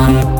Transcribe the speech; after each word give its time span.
Bye. 0.00 0.39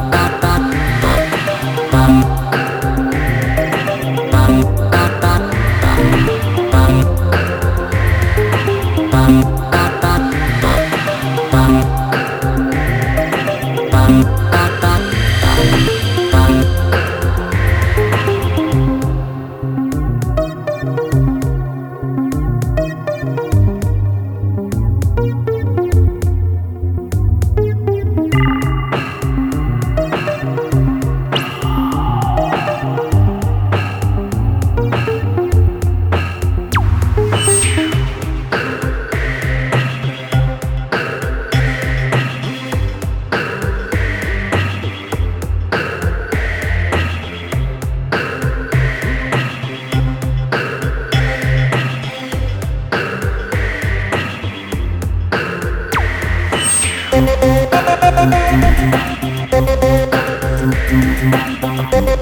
Thank 61.90 62.19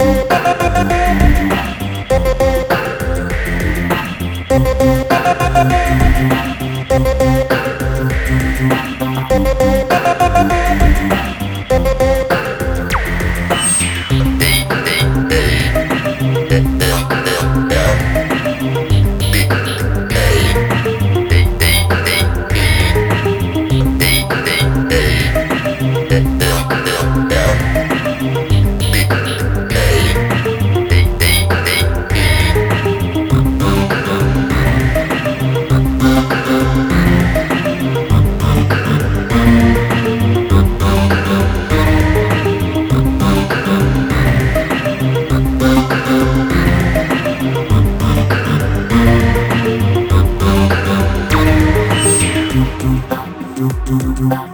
Yeah. 54.20 54.48